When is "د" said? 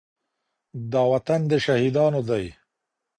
1.51-1.53